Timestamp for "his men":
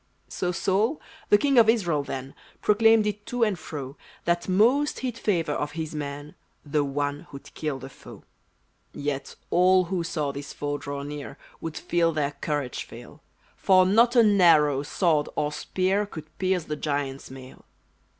5.73-6.33